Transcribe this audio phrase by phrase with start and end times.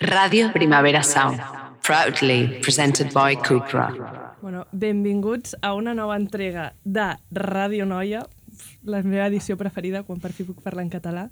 [0.00, 1.42] Radio Primavera Sound,
[1.82, 4.34] proudly presented by Cupra.
[4.40, 8.22] Bueno, benvinguts a una nova entrega de Ràdio Noia,
[8.82, 11.26] la meva edició preferida, quan per fi puc parlar en català.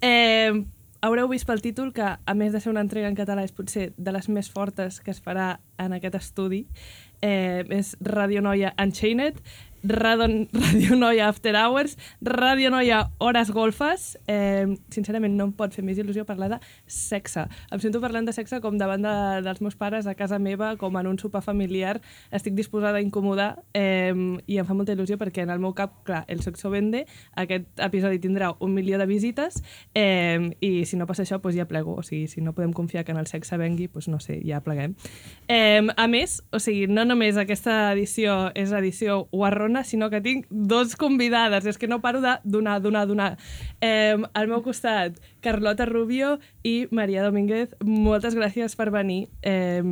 [0.00, 0.56] Eh,
[1.04, 3.90] haureu vist pel títol que, a més de ser una entrega en català, és potser
[3.98, 6.64] de les més fortes que es farà en aquest estudi.
[7.20, 9.36] Eh, és Ràdio Noia Unchained,
[9.84, 14.18] Radio, Radio Noia After Hours, Radio Noia Hores Golfes.
[14.26, 16.58] Eh, sincerament, no em pot fer més il·lusió parlar de
[16.88, 17.44] sexe.
[17.68, 20.96] Em sento parlant de sexe com davant de, dels meus pares a casa meva, com
[20.96, 21.98] en un sopar familiar.
[22.32, 24.14] Estic disposada a incomodar eh,
[24.46, 27.04] i em fa molta il·lusió perquè en el meu cap, clar, el sexo vende,
[27.36, 29.60] aquest episodi tindrà un milió de visites
[29.92, 31.98] eh, i si no passa això, doncs ja plego.
[32.00, 34.62] O sigui, si no podem confiar que en el sexe vengui, doncs no sé, ja
[34.64, 34.96] pleguem.
[35.48, 40.46] Eh, a més, o sigui, no només aquesta edició és edició guarrona, sinó que tinc
[40.50, 41.66] dos convidades.
[41.66, 43.32] És que no paro de donar, donar, donar.
[43.80, 47.74] Eh, al meu costat, Carlota Rubio i Maria Domínguez.
[47.82, 49.26] Moltes gràcies per venir.
[49.42, 49.82] Eh,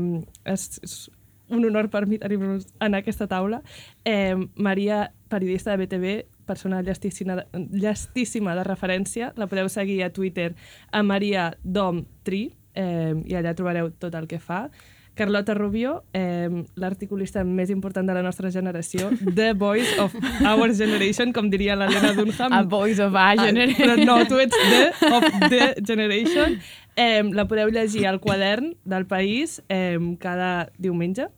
[0.44, 1.10] és, és
[1.52, 3.62] un honor per mi tenir-vos en aquesta taula.
[4.04, 6.14] Eh, Maria, periodista de BTV,
[6.46, 9.32] persona llestíssima, llestíssima de referència.
[9.36, 10.52] La podeu seguir a Twitter
[10.90, 14.66] a Maria Dom Tri eh, i allà trobareu tot el que fa.
[15.14, 16.48] Carlota Rubio, eh,
[16.80, 22.14] l'articulista més important de la nostra generació, The Voice of Our Generation, com diria l'Helena
[22.16, 22.54] Dunham.
[22.56, 23.90] A Voice of Our Generation.
[23.90, 26.56] Ah, però no, tu ets The of The Generation.
[26.96, 31.28] Eh, la podeu llegir al quadern del País eh, cada diumenge.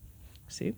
[0.46, 0.72] Sí,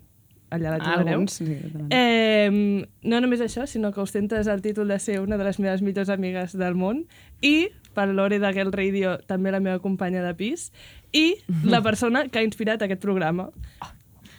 [0.49, 1.19] allà la trobareu.
[1.19, 1.57] Alguns, sí.
[1.93, 5.85] Eh, no només això, sinó que ostentes el títol de ser una de les meves
[5.85, 7.05] millors amigues del món
[7.41, 10.69] i per l'Ore de Girl Radio, també la meva companya de pis,
[11.17, 11.31] i
[11.65, 13.49] la persona que ha inspirat aquest programa.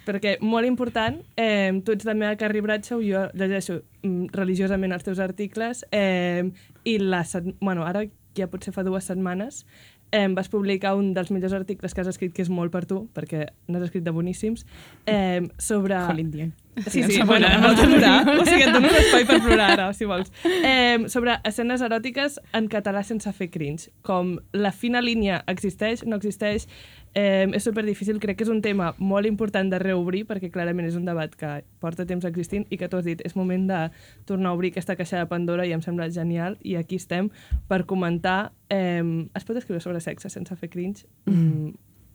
[0.08, 5.04] Perquè, molt important, eh, tu ets la meva Carrie Bradshaw, jo llegeixo mm, religiosament els
[5.04, 6.46] teus articles, eh,
[6.88, 8.06] i la, set- bueno, ara
[8.38, 9.66] ja potser fa dues setmanes,
[10.10, 13.02] eh, vas publicar un dels millors articles que has escrit, que és molt per tu,
[13.12, 14.64] perquè n'has escrit de boníssims,
[15.04, 15.98] eh, sobre...
[16.08, 16.54] Colin.
[16.86, 17.68] Sí, sí, bueno, que em no.
[17.68, 18.38] vols plorar?
[18.38, 20.30] O sigui, et dono un espai per plorar ara, si vols.
[20.44, 23.90] Eh, sobre escenes eròtiques en català sense fer cringe.
[24.06, 26.68] Com la fina línia existeix, no existeix,
[27.14, 28.20] eh, és super difícil.
[28.22, 31.52] Crec que és un tema molt important de reobrir, perquè clarament és un debat que
[31.82, 33.82] porta temps existint i que tu has dit, és moment de
[34.28, 36.58] tornar a obrir aquesta caixa de Pandora i em sembla genial.
[36.62, 37.32] I aquí estem
[37.68, 38.52] per comentar...
[38.68, 39.02] Eh,
[39.34, 41.06] es pot escriure sobre sexe sense fer cringe?
[41.26, 41.72] Mm.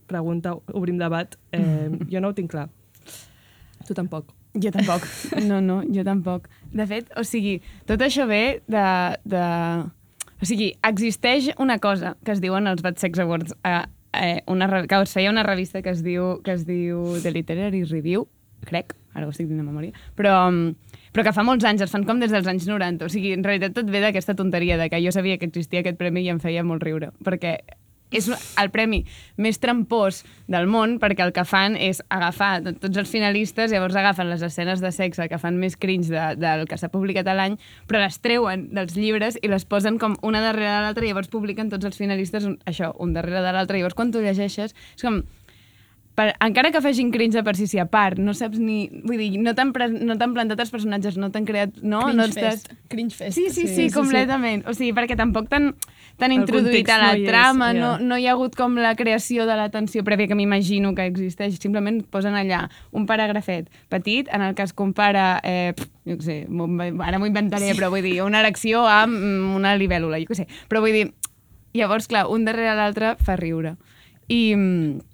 [0.07, 1.35] Pregunta, obrim debat.
[1.51, 2.69] Eh, jo no ho tinc clar.
[3.87, 4.31] Tu tampoc.
[4.53, 5.05] Jo tampoc.
[5.49, 6.47] No, no, jo tampoc.
[6.73, 7.59] De fet, o sigui,
[7.89, 8.85] tot això ve de...
[9.25, 9.43] de...
[10.43, 13.85] O sigui, existeix una cosa que es diuen els Bad Sex Awards, eh,
[14.19, 17.85] eh, una, que us feia una revista que es diu, que es diu The Literary
[17.87, 18.25] Review,
[18.67, 21.93] crec, ara ho estic dient de memòria, però, mm, però que fa molts anys, es
[21.93, 23.07] fan com des dels anys 90.
[23.07, 26.01] O sigui, en realitat tot ve d'aquesta tonteria de que jo sabia que existia aquest
[26.01, 27.59] premi i em feia molt riure, perquè
[28.13, 28.29] és
[28.61, 29.03] el premi
[29.41, 33.95] més trampós del món perquè el que fan és agafar tot- tots els finalistes, llavors
[33.99, 37.33] agafen les escenes de sexe que fan més cringe de, del que s'ha publicat a
[37.37, 37.57] l'any,
[37.87, 41.31] però les treuen dels llibres i les posen com una darrere de l'altra i llavors
[41.33, 43.77] publiquen tots els finalistes un, això, un darrere de l'altre.
[43.77, 45.23] Llavors quan tu llegeixes és com
[46.13, 48.85] per, encara que facin cringe de per si si a part, no saps ni...
[49.01, 49.71] Vull dir, no t'han
[50.05, 51.79] no plantat els personatges, no t'han creat...
[51.81, 52.61] No, Cringe no estàs...
[52.61, 52.73] fest.
[52.91, 53.33] Cringe fest.
[53.33, 54.61] Sí, sí, sí, sí, completament.
[54.69, 57.79] O sigui, perquè tampoc t'han introduït a la no hi és, trama, ja.
[57.79, 61.57] no, no hi ha hagut com la creació de l'atenció prèvia que m'imagino que existeix.
[61.57, 66.27] Simplement posen allà un paràgrafet petit en el que es compara, eh, pff, jo què
[66.27, 70.43] sé, ara m'ho inventaré, però vull dir, una erecció amb mm, una libèl·lula, jo què
[70.43, 70.47] sé.
[70.69, 71.07] Però vull dir,
[71.73, 73.73] llavors, clar, un darrere l'altre fa riure.
[74.29, 75.12] I, mm, i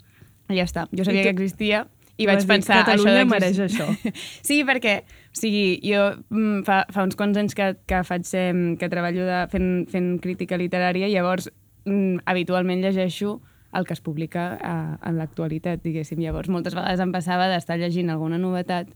[0.56, 0.86] ja està.
[0.96, 1.86] Jo sabia I tu- que existia
[2.20, 2.82] i vaig dir, pensar...
[2.84, 4.16] Catalunya això mereix d'exist-
[4.48, 8.50] sí, perquè, o sigui, jo mm, fa, fa uns quants anys que, que faig, eh,
[8.80, 11.48] que treballo de, fent, fent crítica literària, llavors
[11.86, 13.38] mm, habitualment llegeixo
[13.72, 14.74] el que es publica a,
[15.06, 16.18] en l'actualitat, diguéssim.
[16.20, 18.88] Llavors, moltes vegades em passava d'estar llegint alguna novetat,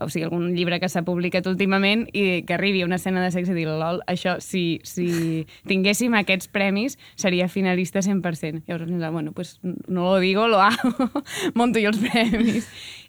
[0.00, 3.52] o sigui, algun llibre que s'ha publicat últimament i que arribi una escena de sexe
[3.52, 8.64] i dir, lol, això, si, si tinguéssim aquests premis, seria finalista 100%.
[8.66, 10.94] Llavors, bueno, pues no lo digo, lo hago,
[11.54, 12.68] monto jo els premis.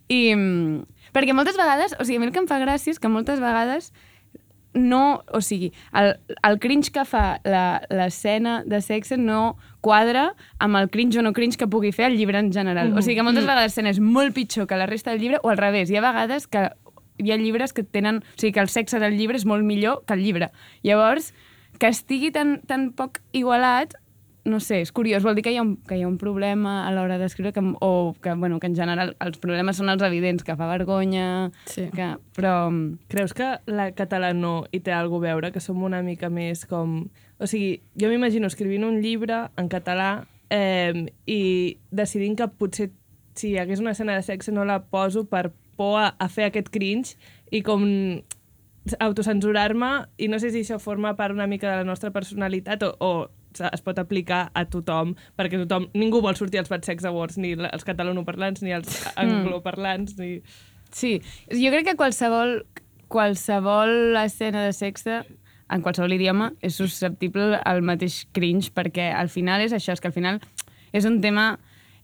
[0.10, 3.00] I, mm, perquè moltes vegades, o sigui, a mi el que em fa gràcia és
[3.00, 3.92] que moltes vegades
[4.74, 6.12] no, o sigui, el,
[6.46, 10.28] el cringe que fa la- l'escena de sexe no quadra
[10.62, 12.92] amb el cringe o no cringe que pugui fer el llibre en general.
[12.94, 15.50] O sigui que moltes vegades l'escena és molt pitjor que la resta del llibre o
[15.50, 15.90] al revés.
[15.90, 16.68] Hi ha vegades que
[17.20, 18.24] hi ha llibres que tenen...
[18.24, 20.52] O sigui, que el sexe del llibre és molt millor que el llibre.
[20.84, 21.34] Llavors,
[21.80, 23.96] que estigui tan, tan poc igualat
[24.50, 26.88] no sé, és curiós, vol dir que hi ha un, que hi ha un problema
[26.88, 30.44] a l'hora d'escriure que, o que, bueno, que en general els problemes són els evidents,
[30.48, 31.90] que fa vergonya, Sí.
[31.94, 32.72] que, però...
[33.12, 35.52] Creus que la catalano hi té alguna a veure?
[35.52, 37.10] Que som una mica més com...
[37.38, 42.90] O sigui, jo m'imagino escrivint un llibre en català eh, i decidint que potser
[43.36, 46.50] si hi hagués una escena de sexe no la poso per por a, a fer
[46.50, 47.16] aquest cringe
[47.56, 47.88] i com
[49.00, 52.94] autocensurar-me i no sé si això forma part una mica de la nostra personalitat o,
[53.00, 53.12] o
[53.74, 57.56] es pot aplicar a tothom, perquè tothom, ningú vol sortir als Bad Sex Awards, ni
[57.58, 60.40] els catalanoparlants, ni els angloparlants, ni...
[60.94, 61.18] Sí,
[61.54, 62.64] jo crec que qualsevol,
[63.12, 65.24] qualsevol escena de sexe
[65.70, 70.10] en qualsevol idioma és susceptible al mateix cringe perquè al final és això, és que
[70.10, 70.40] al final
[70.94, 71.52] és un tema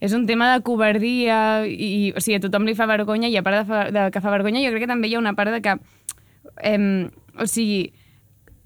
[0.00, 3.44] és un tema de covardia i, o sigui, a tothom li fa vergonya i a
[3.46, 5.54] part de, fa, de que fa vergonya jo crec que també hi ha una part
[5.54, 5.78] de que
[6.62, 7.08] eh,
[7.38, 7.92] o sigui,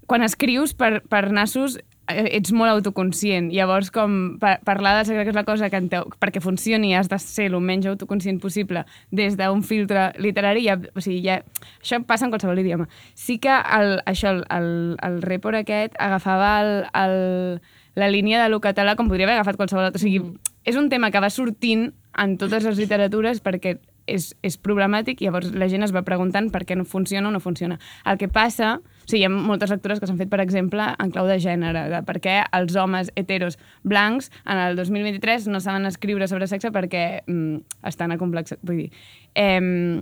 [0.07, 1.77] quan escrius per, per nassos
[2.11, 3.49] eh, ets molt autoconscient.
[3.53, 7.09] Llavors, com pa parlar de sexe, que és la cosa que teu, perquè funcioni has
[7.11, 11.41] de ser el menys autoconscient possible des d'un filtre literari, ja, o sigui, ja,
[11.79, 12.89] això passa en qualsevol idioma.
[13.15, 14.71] Sí que el, això, el, el,
[15.07, 16.73] el report aquest agafava el,
[17.03, 17.61] el,
[17.95, 20.01] la línia de lo català com podria haver agafat qualsevol altre.
[20.01, 20.50] O sigui, mm.
[20.65, 21.91] És un tema que va sortint
[22.21, 23.77] en totes les literatures perquè
[24.09, 27.33] és, és problemàtic i llavors la gent es va preguntant per què no funciona o
[27.33, 27.77] no funciona.
[28.05, 31.13] El que passa, o sigui, hi ha moltes lectures que s'han fet, per exemple, en
[31.13, 35.87] clau de gènere, de per què els homes heteros blancs en el 2023 no saben
[35.89, 38.61] escriure sobre sexe perquè mm, estan acomplexats.
[38.67, 38.89] Vull dir,
[39.35, 40.01] eh,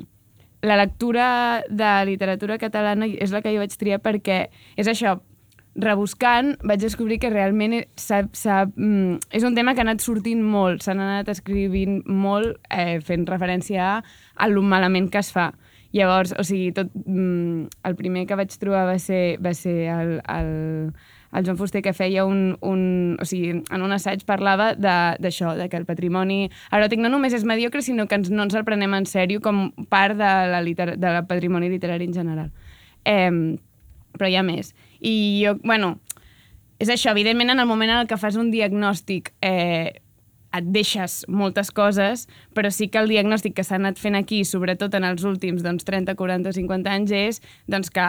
[0.61, 5.19] la lectura de literatura catalana és la que jo vaig triar perquè és això,
[5.75, 9.87] rebuscant vaig descobrir que realment s ha, s ha, mm, és un tema que ha
[9.87, 14.03] anat sortint molt, s'han anat escrivint molt eh, fent referència a,
[14.35, 15.51] a lo malament que es fa.
[15.91, 20.19] Llavors, o sigui, tot, mm, el primer que vaig trobar va ser, va ser el,
[20.29, 20.91] el,
[21.33, 23.17] el Joan Fuster que feia un, un...
[23.21, 27.33] O sigui, en un assaig parlava d'això, de, de que el patrimoni eròtic no només
[27.33, 30.61] és mediocre, sinó que ens, no ens el prenem en sèrio com part de la,
[30.61, 32.53] de la patrimoni literari en general.
[33.05, 33.57] Eh,
[34.17, 34.73] però hi ha més.
[34.99, 35.15] I
[35.45, 35.97] jo, bueno,
[36.79, 39.99] és això, evidentment en el moment en el que fas un diagnòstic eh,
[40.55, 42.25] et deixes moltes coses,
[42.57, 45.85] però sí que el diagnòstic que s'ha anat fent aquí, sobretot en els últims doncs,
[45.85, 48.07] 30, 40, 50 anys, és doncs, que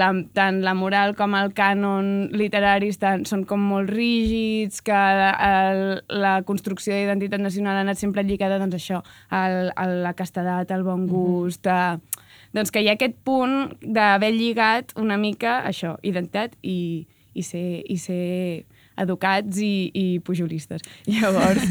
[0.00, 6.02] la, tant la moral com el cànon literari estan, són com molt rígids, que el,
[6.10, 10.82] la construcció d'identitat nacional ha anat sempre lligada doncs, això, al, a la castedat, al
[10.86, 12.10] bon gust, mm -hmm.
[12.10, 12.15] a
[12.56, 17.04] doncs que hi ha aquest punt d'haver lligat una mica això, identitat i,
[17.36, 18.64] i, ser, i ser
[18.96, 20.84] educats i, i pujolistes.
[21.12, 21.68] Llavors,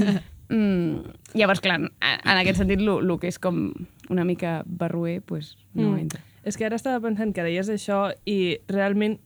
[0.54, 3.68] mm, llavors clar, en aquest sentit, el que és com
[4.14, 6.02] una mica barruer, pues, no mm.
[6.06, 6.22] entra.
[6.46, 9.18] És que ara estava pensant que deies això i realment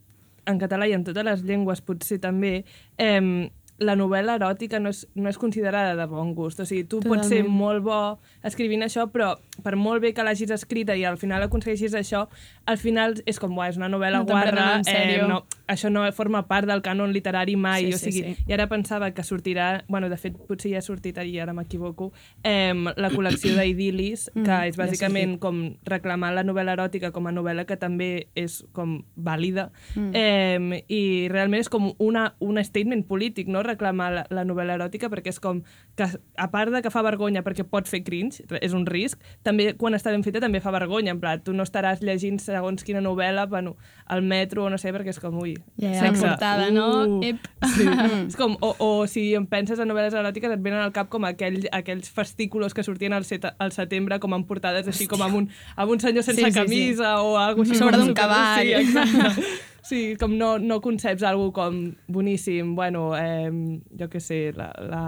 [0.47, 2.63] en català i en totes les llengües potser també
[2.97, 6.59] eh, la novel·la eròtica no és, no és considerada de bon gust.
[6.59, 7.23] O sigui, tu Totalment.
[7.23, 7.99] pots ser molt bo
[8.45, 9.33] escrivint això, però
[9.63, 12.25] per molt bé que l'hagis escrita i al final aconsegueixis això,
[12.65, 16.67] al final és com, és una novel·la no guarra, eh, no, això no forma part
[16.67, 17.87] del cànon literari mai.
[17.87, 18.45] Sí, o sigui, sí, sí.
[18.49, 22.11] I ara pensava que sortirà, bueno, de fet, potser ja ha sortit i ara m'equivoco,
[22.43, 27.27] eh, la col·lecció d'Idilis, mm, que és bàsicament ja com reclamar la novel·la eròtica com
[27.27, 29.69] a novel·la que també és com vàlida.
[29.95, 30.11] Mm.
[30.13, 35.09] Eh, I realment és com una, un statement polític, no?, reclamar la, la novel·la eròtica,
[35.09, 35.61] perquè és com
[35.95, 39.73] que, a part de que fa vergonya perquè pot fer cringe, és un risc, també
[39.77, 43.03] quan està ben feta també fa vergonya, en pla, tu no estaràs llegint segons quina
[43.03, 43.75] novel·la bueno,
[44.05, 46.25] al metro o no sé, perquè és com, ui, ja, ja, sexe.
[46.25, 47.19] La portada, uh, no?
[47.25, 47.47] Ep.
[47.75, 47.87] Sí.
[48.27, 51.27] és com, o, o si em penses en novel·les eròtiques et venen al cap com
[51.27, 55.41] aquell, aquells fastículos que sortien al, set, al setembre com en portades així com amb
[55.41, 57.25] un, amb un senyor sense sí, sí, camisa sí.
[57.25, 57.79] o algo així.
[57.79, 58.63] Sobre d'un cavall.
[58.63, 59.49] Sí, exacte.
[59.89, 61.79] Sí, com no, no conceps algo com
[62.11, 63.49] boníssim, bueno, eh,
[63.97, 65.03] jo què sé, la, la,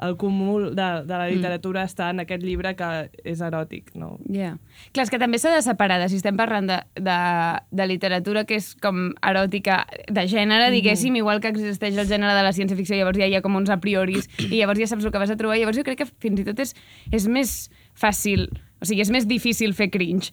[0.00, 1.34] el cúmul de, de la mm.
[1.34, 1.90] literatura mm.
[1.90, 2.88] està en aquest llibre que
[3.24, 4.14] és eròtic, no?
[4.32, 4.56] Yeah.
[4.94, 7.18] Clar, és que també s'ha de separar, de, si estem parlant de, de,
[7.76, 10.78] de literatura que és com eròtica de gènere, mm.
[10.78, 13.72] diguéssim, igual que existeix el gènere de la ciència-ficció, llavors ja hi ha com uns
[13.72, 16.10] a prioris, i llavors ja saps el que vas a trobar, llavors jo crec que
[16.22, 16.74] fins i tot és,
[17.12, 17.54] és més
[17.98, 18.48] fàcil
[18.80, 20.32] o sigui, és més difícil fer cringe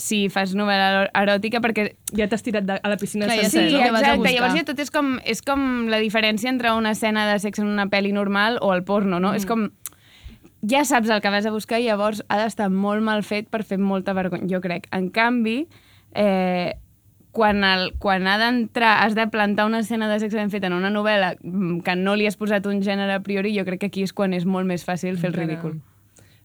[0.00, 1.88] si fas novel·la eròtica perquè...
[2.16, 3.82] Ja t'has tirat de, a la piscina Clar, sencer, sí, no?
[3.84, 4.32] exacte.
[4.32, 7.72] Llavors ja tot és com, és com la diferència entre una escena de sexe en
[7.72, 9.32] una pel·li normal o el porno, no?
[9.32, 9.42] Mm.
[9.42, 9.68] És com...
[10.66, 13.62] Ja saps el que vas a buscar i llavors ha d'estar molt mal fet per
[13.62, 14.88] fer molta vergonya, jo crec.
[14.96, 15.60] En canvi,
[16.16, 16.72] eh,
[17.36, 20.78] quan, el, quan ha d'entrar, has de plantar una escena de sexe ben feta en
[20.78, 23.92] una novel·la mm, que no li has posat un gènere a priori, jo crec que
[23.92, 25.76] aquí és quan és molt més fàcil fer el ridícul.
[25.76, 25.95] Caram.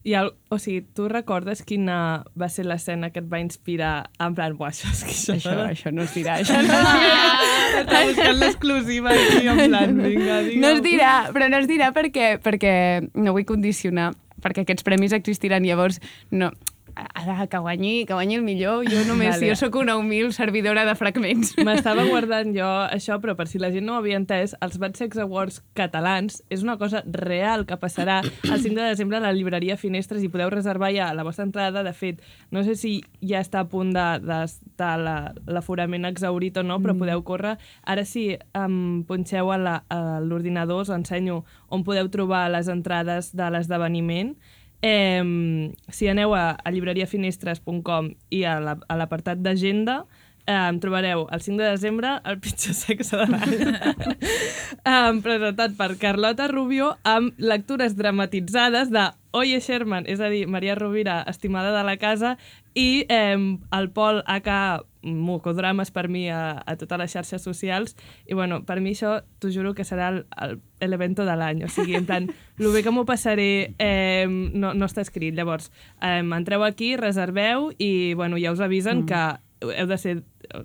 [0.04, 1.96] I el, o sigui, tu recordes quina
[2.40, 3.92] va ser l'escena que et va inspirar
[4.24, 5.36] en plan, buah, això és que això...
[5.36, 7.22] Això, no, això no es dirà, això no es dirà.
[7.84, 10.64] Està buscant l'exclusiva aquí, en plan, vinga, vinga.
[10.64, 12.74] No es dirà, però no es dirà perquè, perquè
[13.14, 14.10] no vull condicionar,
[14.42, 16.02] perquè aquests premis existiran, llavors
[16.34, 16.50] no,
[16.96, 18.86] ara, que guanyi, que guanyi el millor.
[18.90, 19.50] Jo només, Vale.
[19.50, 21.56] jo sóc una humil servidora de fragments.
[21.58, 24.96] M'estava guardant jo això, però per si la gent no ho havia entès, els Bad
[25.00, 29.34] Sex Awards catalans és una cosa real que passarà el 5 de desembre a la
[29.34, 31.84] llibreria Finestres i podeu reservar ja la vostra entrada.
[31.84, 32.22] De fet,
[32.52, 36.98] no sé si ja està a punt de- d'estar la- l'aforament exaurit o no, però
[36.98, 37.58] podeu córrer.
[37.84, 43.50] Ara si em punxeu la- a l'ordinador us ensenyo on podeu trobar les entrades de
[43.50, 44.36] l'esdeveniment.
[44.82, 50.06] Eh, si aneu a, a llibreriafinestres.com i a la- l'apartat d'agenda,
[50.48, 53.54] eh, em trobareu el 5 de desembre el pitjor sexe de l'any.
[54.92, 60.76] eh, presentat per Carlota Rubio amb lectures dramatitzades de Oye Sherman, és a dir, Maria
[60.76, 62.34] Rovira, estimada de la casa,
[62.74, 64.50] i eh, el Pol AK
[65.02, 67.96] Mocodrames per mi a, a totes les xarxes socials.
[68.30, 70.60] I bueno, per mi això t'ho juro que serà el, el,
[70.92, 74.90] l'evento de l'any, o sigui, en plan, el bé que m'ho passaré eh, no, no
[74.90, 79.10] està escrit, llavors eh, entreu aquí, reserveu i bueno, ja us avisen mm.
[79.10, 80.16] que heu de ser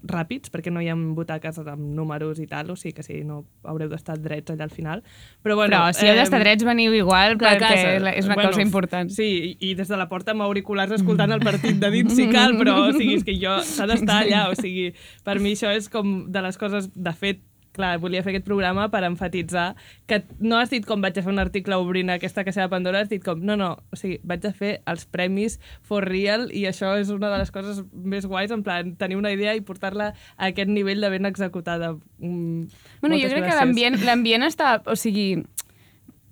[0.08, 3.42] ràpids perquè no hi ha butaques amb números i tal, o sigui que si no
[3.68, 5.02] haureu d'estar drets allà al final.
[5.44, 8.12] Però, bueno, Però si heu d'estar drets, veniu igual, perquè casa.
[8.14, 9.12] és una cosa important.
[9.12, 12.28] Sí, i, i des de la porta amb auriculars escoltant el partit de dins si
[12.36, 14.90] cal, però o sigui, és que jo s'ha d'estar allà, o sigui,
[15.26, 17.44] per mi això és com de les coses, de fet,
[17.76, 19.75] clar, volia fer aquest programa per enfatitzar
[20.09, 23.02] que no has dit com vaig a fer un article obrint aquesta caixa de Pandora,
[23.04, 26.64] has dit com, no, no, o sigui, vaig a fer els premis for real i
[26.71, 30.12] això és una de les coses més guais, en plan, tenir una idea i portar-la
[30.37, 31.95] a aquest nivell de ben executada.
[32.18, 32.66] Mm,
[33.02, 33.61] Bueno, jo crec que gràcies.
[33.61, 34.80] l'ambient l'ambient està...
[34.87, 35.45] O sigui,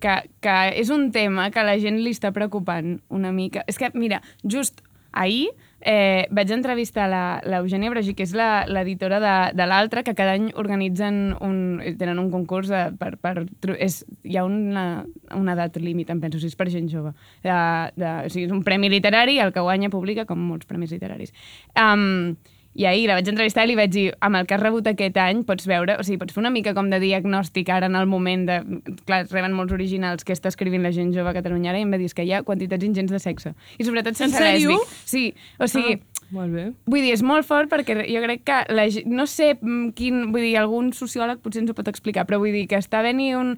[0.03, 3.63] que, que és un tema que a la gent li està preocupant una mica.
[3.67, 4.81] És que, mira, just
[5.15, 5.49] ahir
[5.85, 10.33] eh, vaig entrevistar la- l'Eugènia Bragi, que és la- l'editora de, de l'Altre, que cada
[10.33, 15.05] any organitzen un, tenen un concurs de, per, per, tro- és, hi ha una,
[15.37, 17.13] una edat límit, em penso, si és per gent jove.
[17.45, 17.53] De,
[18.01, 21.31] de, o sigui, és un premi literari, el que guanya publica, com molts premis literaris.
[21.77, 22.33] Um,
[22.75, 25.15] i ahir la vaig entrevistar i li vaig dir, amb el que has rebut aquest
[25.21, 28.05] any, pots veure, o sigui, pots fer una mica com de diagnòstic ara en el
[28.11, 28.57] moment de...
[29.07, 31.93] Clar, reben molts originals que està escrivint la gent jove a Catalunya ara i em
[31.95, 33.53] va dir "És que hi ha quantitats ingents de sexe.
[33.79, 34.83] I sobretot sense lèsbic.
[35.05, 35.29] Sí,
[35.59, 35.95] o sigui...
[36.01, 36.65] Ah, molt bé.
[36.89, 40.41] Vull dir, és molt fort perquè jo crec que la, no sé mm, quin, vull
[40.41, 43.55] dir, algun sociòleg potser ens ho pot explicar, però vull dir que està venint un...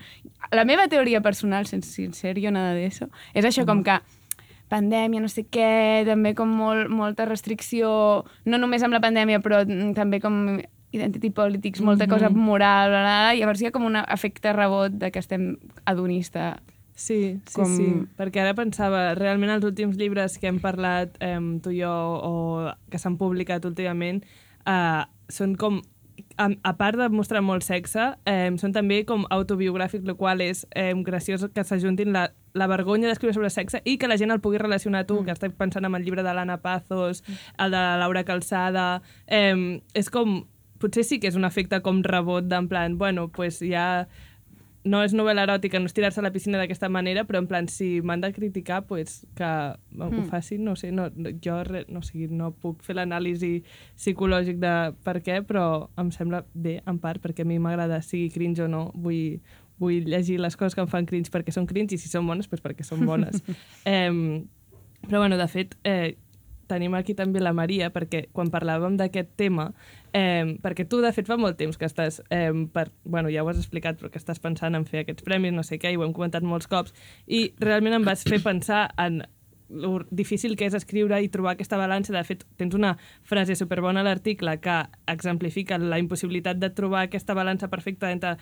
[0.51, 3.97] La meva teoria personal, sense sin serio nada d'això, és això com que
[4.69, 9.62] pandèmia, no sé què, també com molt, molta restricció, no només amb la pandèmia, però
[9.65, 10.59] mm, també com
[10.91, 12.09] identity politics, molta Mhm.
[12.12, 15.57] cosa moral, bla, bla, bla, llavors hi ha com un efecte rebot de que estem
[15.86, 16.59] adonista.
[16.95, 17.93] Sí, sí, Com- sí.
[18.17, 22.71] Perquè ara pensava, realment els últims llibres que hem parlat eh, tu i jo o
[22.89, 24.24] que s'han publicat últimament
[24.65, 25.81] eh, són com
[26.38, 30.65] a, a part de mostrar molt sexe, eh, són també com autobiogràfics, el qual és
[30.75, 34.41] eh, graciós que s'ajuntin la, la vergonya d'escriure sobre sexe i que la gent el
[34.43, 35.25] pugui relacionar a tu, mm.
[35.25, 37.24] que estic pensant en el llibre de l'Anna Pazos,
[37.57, 39.01] el de la Laura Calçada...
[39.27, 40.43] Eh, és com...
[40.77, 44.05] Potser sí que és un efecte com rebot d'en plan, bueno, pues ja
[44.88, 47.67] no és novel·la eròtica, no és tirar-se a la piscina d'aquesta manera, però en plan,
[47.72, 50.08] si m'han de criticar, pues, que mm.
[50.08, 51.10] ho facin, no sé, no,
[51.44, 53.51] jo re, no, o sigui, no puc fer l'anàlisi
[53.98, 54.74] psicològic de
[55.06, 58.70] per què, però em sembla bé, en part, perquè a mi m'agrada, sigui cringe o
[58.72, 59.41] no, vull,
[59.82, 62.50] vull llegir les coses que em fan cringe perquè són cringe, i si són bones,
[62.50, 63.44] pues perquè són bones.
[63.86, 64.44] eh,
[65.08, 66.17] però, bueno, de fet, eh,
[66.67, 69.69] tenim aquí també la Maria, perquè quan parlàvem d'aquest tema,
[70.13, 73.50] eh, perquè tu, de fet, fa molt temps que estàs, eh, per, bueno, ja ho
[73.50, 76.05] has explicat, però que estàs pensant en fer aquests premis, no sé què, i ho
[76.05, 76.93] hem comentat molts cops,
[77.27, 79.24] i realment em vas fer pensar en
[79.69, 82.13] lo difícil que és escriure i trobar aquesta balança.
[82.15, 82.93] De fet, tens una
[83.27, 84.77] frase superbona a l'article que
[85.12, 88.38] exemplifica la impossibilitat de trobar aquesta balança perfecta entre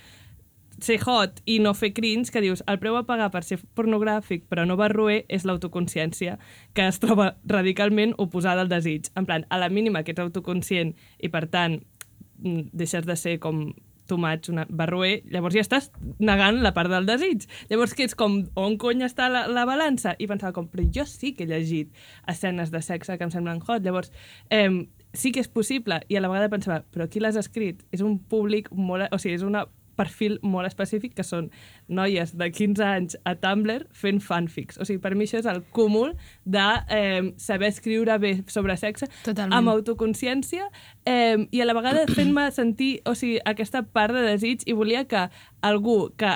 [0.82, 4.46] ser hot i no fer cringe, que dius, el preu a pagar per ser pornogràfic
[4.51, 6.38] però no barroer és l'autoconsciència,
[6.75, 9.10] que es troba radicalment oposada al desig.
[9.15, 11.82] En plan, a la mínima que ets autoconscient i, per tant,
[12.39, 13.70] mm, deixes de ser com
[14.13, 15.89] much, una barroer, llavors ja estàs
[16.20, 17.48] negant la part del desig.
[17.72, 20.13] Llavors, que és com, on cony està la, la balança?
[20.20, 21.89] I pensava com, però jo sí que he llegit
[22.29, 23.82] escenes de sexe que em semblen hot.
[23.82, 24.13] Llavors,
[24.53, 24.86] eh,
[25.17, 26.03] sí que és possible.
[26.08, 27.82] I a la vegada pensava, però qui l'has escrit?
[27.91, 29.10] És un públic molt...
[29.10, 29.65] O sigui, és una
[29.98, 31.50] perfil molt específic que són
[31.88, 34.80] noies de 15 anys a Tumblr fent fanfics.
[34.80, 39.10] O sigui, per mi això és el cúmul de eh, saber escriure bé sobre sexe
[39.24, 39.56] Totalment.
[39.58, 40.70] amb autoconsciència
[41.06, 45.06] eh, i a la vegada fent-me sentir o sigui, aquesta part de desig i volia
[45.10, 45.28] que
[45.66, 46.36] algú que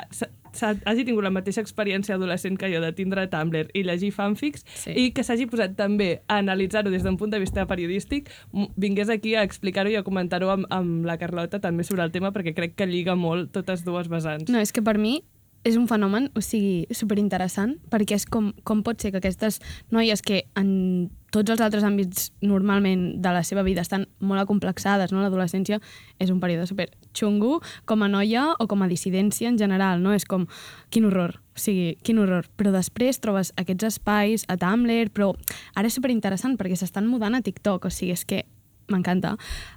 [0.86, 4.92] hagi tingut la mateixa experiència adolescent que jo de tindre Tumblr i llegir fanfics Sí.
[4.96, 8.30] i que s'hagi posat també a analitzar-ho des d'un punt de vista periodístic,
[8.78, 12.32] vingués aquí a explicar-ho i a comentar-ho amb, amb la Carlota també sobre el tema
[12.32, 14.50] perquè crec que lliga molt totes dues vessants.
[14.50, 15.24] No, és que per mi
[15.64, 19.60] és un fenomen, o sigui, superinteressant, perquè és com, com pot ser que aquestes
[19.92, 25.14] noies que en tots els altres àmbits normalment de la seva vida estan molt acomplexades,
[25.14, 25.22] no?
[25.24, 25.80] L'adolescència
[26.20, 30.14] és un període super xungo com a noia o com a dissidència en general, no?
[30.14, 30.48] És com,
[30.90, 32.50] quin horror, o sigui, quin horror.
[32.58, 35.34] Però després trobes aquests espais a Tumblr, però
[35.76, 38.44] ara és superinteressant perquè s'estan mudant a TikTok, o sigui, és que
[38.90, 39.36] m'encanta,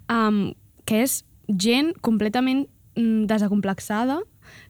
[0.09, 0.53] um,
[0.89, 2.67] que és gent completament
[2.97, 4.23] mm, desacomplexada,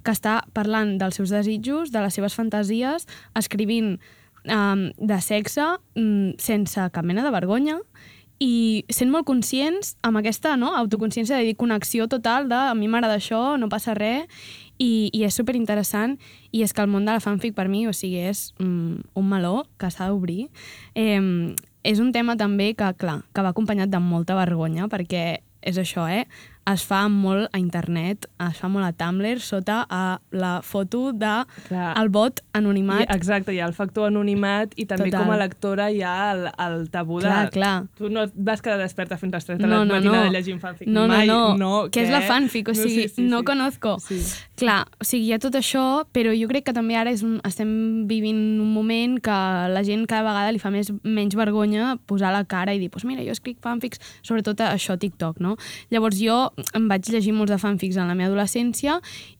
[0.02, 3.06] que està parlant dels seus desitjos, de les seves fantasies,
[3.38, 3.96] escrivint
[4.48, 5.64] um, de sexe
[5.96, 7.78] um, sense cap mena de vergonya
[8.42, 12.88] i sent molt conscients amb aquesta no, autoconsciència de dir connexió total de a mi
[12.90, 14.26] m'agrada això, no passa res
[14.82, 16.16] i, i és super interessant
[16.50, 19.28] i és que el món de la fanfic per mi, o sigui, és um, un
[19.28, 20.48] meló que s'ha d'obrir.
[20.98, 21.54] Eh,
[21.86, 26.08] és un tema també que, clar, que va acompanyat de molta vergonya perquè és això,
[26.10, 26.26] eh?
[26.70, 31.32] Es fa molt a internet, es fa molt a Tumblr, sota a la foto de
[31.66, 31.96] Clar.
[31.98, 33.02] el bot anonimat.
[33.02, 35.24] I, exacte, hi ha el factor anonimat i també Total.
[35.24, 37.26] com a lectora hi ha el, el tabú de...
[37.26, 37.72] Clar, clar.
[37.98, 40.28] Tu no et vas quedar desperta fins a les 3 de No, la no, matinada
[40.28, 40.32] no.
[40.36, 40.86] llegint fanfic.
[40.86, 41.40] No, no, Mai, no.
[41.58, 42.70] no Què és la fanfic?
[42.70, 43.96] O sigui, no conozco.
[44.06, 44.20] Sí.
[44.62, 47.40] Clar, o sigui, hi ha tot això, però jo crec que també ara és un,
[47.48, 49.34] estem vivint un moment que
[49.74, 53.02] la gent cada vegada li fa més, menys vergonya posar la cara i dir, pues
[53.08, 55.56] mira, jo escric fanfics, sobretot això TikTok, no?
[55.90, 58.98] Llavors jo em vaig llegir molts de fanfics en la meva adolescència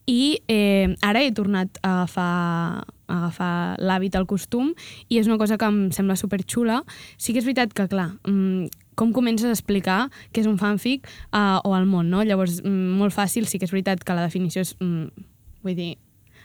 [0.08, 4.72] i eh, ara he tornat a agafar, a agafar l'hàbit, el costum,
[5.08, 6.82] i és una cosa que em sembla superxula.
[7.18, 11.06] Sí que és veritat que, clar, mm, com comences a explicar què és un fanfic
[11.32, 12.24] uh, o el món, no?
[12.26, 15.28] Llavors, mm, molt fàcil, sí que és veritat que la definició és, mm,
[15.62, 15.92] vull dir,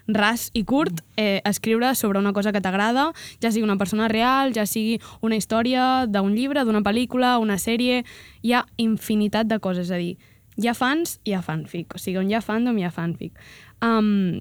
[0.07, 4.53] ras i curt, eh, escriure sobre una cosa que t'agrada, ja sigui una persona real,
[4.55, 8.05] ja sigui una història d'un llibre, d'una pel·lícula, una sèrie...
[8.47, 10.15] Hi ha infinitat de coses, és a dir,
[10.57, 11.95] hi ha fans, hi ha fanfic.
[11.95, 13.37] O sigui, on hi ha fandom, hi ha fanfic.
[13.85, 14.39] Um,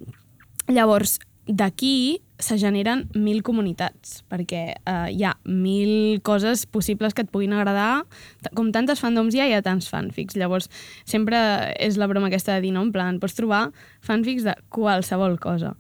[0.69, 7.31] llavors, d'aquí se generen mil comunitats, perquè uh, hi ha mil coses possibles que et
[7.33, 8.03] puguin agradar.
[8.59, 10.37] Com tantes fandoms hi ha, hi ha tants fanfics.
[10.37, 10.69] Llavors,
[11.09, 11.39] sempre
[11.79, 12.83] és la broma aquesta de dir, no?
[12.85, 13.71] En plan, pots trobar
[14.05, 15.77] fanfics de qualsevol cosa.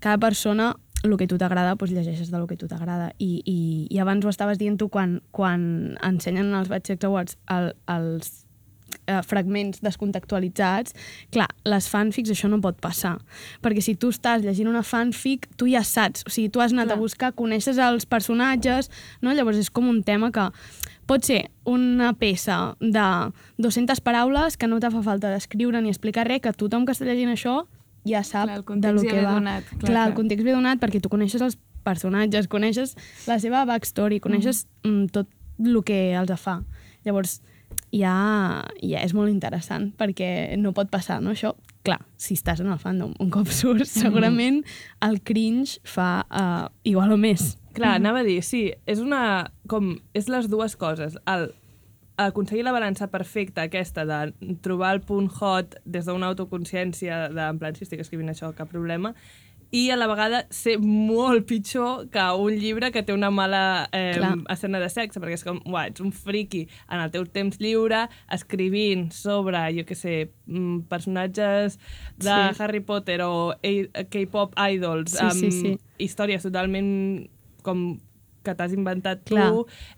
[0.00, 3.10] Cada persona el que tu t'agrada, doncs llegeixes del que tu t'agrada.
[3.18, 3.58] I, i,
[3.90, 8.30] I abans ho estaves dient tu quan, quan ensenyen els Sex Awards el, els
[9.06, 10.94] eh, fragments descontextualitzats,
[11.34, 13.16] clar, les fanfics això no pot passar.
[13.64, 16.90] Perquè si tu estàs llegint una fanfic, tu ja saps, o sigui, tu has anat
[16.90, 16.98] Clar.
[16.98, 19.34] a buscar, coneixes els personatges, no?
[19.34, 20.48] llavors és com un tema que
[21.06, 23.06] pot ser una peça de
[23.58, 27.08] 200 paraules que no te fa falta descriure ni explicar res, que tothom que està
[27.08, 27.62] llegint això
[28.08, 29.34] ja sap Clar, de lo ja que ve va.
[29.38, 33.38] donat, clar, clar, clar, el context ve donat perquè tu coneixes els personatges, coneixes la
[33.42, 35.10] seva backstory, coneixes mm.
[35.14, 35.30] tot
[35.62, 36.60] el que els fa.
[37.06, 37.40] Llavors,
[37.92, 38.16] ja,
[38.80, 41.36] ja és molt interessant perquè no pot passar, no?
[41.36, 41.54] Això,
[41.86, 44.62] clar, si estàs en el fandom un cop surts, segurament
[45.04, 47.56] el cringe fa uh, igual o més.
[47.76, 49.50] Clar, anava a dir, sí, és una...
[49.68, 51.16] com És les dues coses.
[51.28, 51.50] El,
[52.20, 57.60] aconseguir la balança perfecta aquesta de trobar el punt hot des d'una autoconsciència de, en
[57.60, 59.14] plan, si estic escrivint això, cap problema,
[59.72, 64.12] i a la vegada ser molt pitjor que un llibre que té una mala eh,
[64.18, 64.34] Clar.
[64.52, 68.02] escena de sexe, perquè és com, uah, ets un friki en el teu temps lliure,
[68.36, 70.14] escrivint sobre, jo què sé,
[70.46, 71.78] mm, personatges
[72.20, 72.62] de Sí.
[72.62, 73.54] Harry Potter o
[74.12, 75.78] K-pop idols, Sí, amb sí, sí.
[75.98, 77.28] històries totalment
[77.62, 77.98] com
[78.42, 79.52] que t'has inventat tu, Clar.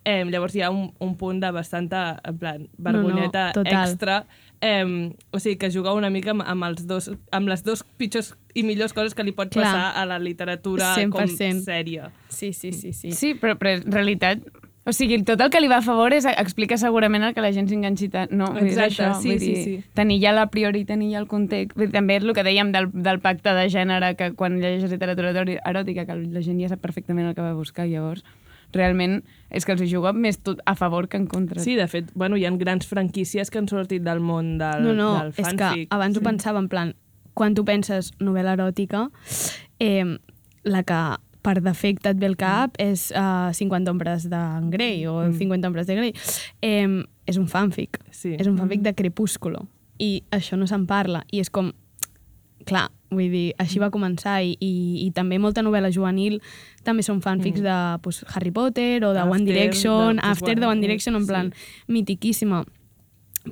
[0.05, 3.89] eh, llavors hi ha un, un punt de bastanta, en plan, vergonyeta no, total.
[3.89, 4.19] extra.
[4.64, 8.33] Eh, o sigui, que juga una mica amb, amb, els dos, amb les dos pitjors
[8.57, 9.66] i millors coses que li pot Clar.
[9.66, 11.12] passar a la literatura 100%.
[11.12, 12.09] com sèria.
[12.33, 12.94] Sí, sí, sí.
[12.96, 13.12] sí.
[13.12, 14.46] Sí, però, però en realitat...
[14.85, 17.48] O sigui, tot el que li va a favor és, explica segurament el que la
[17.57, 18.33] gent s'enganxi tant.
[18.37, 19.92] No, dir, Exacte, això, sí, vull sí, dir, sí.
[19.96, 21.72] Tenir ja la priori, tenir ja el context.
[21.72, 24.92] Vull dir, també és el que dèiem del, del pacte de gènere, que quan llegeixes
[24.92, 28.24] literatura eròtica, que la gent ja sap perfectament el que va a buscar, llavors
[28.77, 31.63] realment és que els hi juga més tot a favor que en contra.
[31.63, 34.95] Sí, de fet, bueno, hi ha grans franquícies que han sortit del món del, No,
[34.95, 35.89] no, del és que fanfic.
[35.95, 36.95] abans ho pensava en plan,
[37.35, 39.09] quan tu penses novel·la eròtica,
[39.81, 40.19] eh,
[40.65, 41.01] la que
[41.45, 45.87] per defecte et ve al cap és uh, 50 ombres d'en Grey o 50 ombres
[45.87, 46.15] de Grey.
[46.65, 47.99] Eh, és un fanfic.
[48.11, 48.35] Sí.
[48.39, 49.67] És un fanfic de Crepúsculo.
[50.01, 51.25] I això no se'n parla.
[51.31, 51.71] I és com...
[52.65, 54.72] Clar, vull dir, així va començar i, i,
[55.07, 56.40] i també molta novel·la juvenil
[56.85, 60.66] també són fanfics de pues, Harry Potter o de After, One Direction, de- After de
[60.66, 61.29] One Direction, en sí.
[61.33, 61.53] plan,
[61.88, 62.64] mitiquíssima.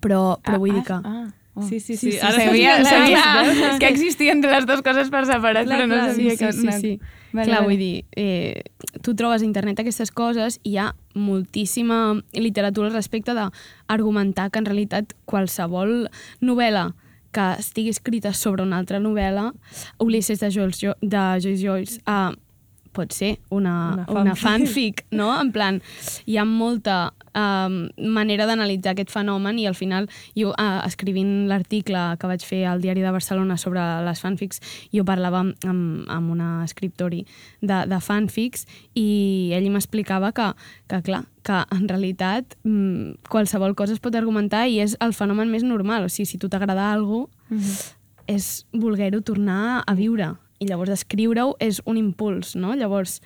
[0.00, 0.98] Però, però vull dir que...
[1.04, 1.62] Ah, oh.
[1.68, 2.12] Sí, sí, Sí, sí.
[2.12, 3.78] sí, Ara sabia, sabia vist, veus?
[3.78, 6.52] que existien les dues coses per separat, Clar, però no clar, sabia sí, que...
[6.52, 6.92] sí, sí, sí.
[7.32, 7.68] Vale, Clar, vale.
[7.68, 8.62] vull dir, eh,
[9.04, 11.98] tu trobes a internet aquestes coses i hi ha moltíssima
[12.36, 16.08] literatura al respecte d'argumentar que en realitat qualsevol
[16.40, 16.90] novel·la
[17.32, 19.52] que estigui escrita sobre una altra novel·la,
[19.98, 22.34] Ulisses de Joyce, Jo- de Joyce Joyce, uh,
[22.92, 24.42] pot ser una, Una una, fanfic.
[24.42, 25.30] fanfic, no?
[25.40, 25.80] En plan,
[26.26, 32.04] hi ha molta um, manera d'analitzar aquest fenomen i al final jo uh, escrivint l'article
[32.18, 34.62] que vaig fer al Diari de Barcelona sobre les fanfics
[34.94, 37.24] jo parlava amb, amb, amb una escriptori
[37.60, 40.52] de, de fanfics i ell m'explicava que,
[40.88, 45.50] que clar, que en realitat mm, qualsevol cosa es pot argumentar i és el fenomen
[45.50, 50.32] més normal, o sigui, si tu t'agrada alguna cosa, és voler-ho tornar a viure.
[50.62, 52.76] I llavors escriure-ho és un impuls, no?
[52.78, 53.20] Llavors,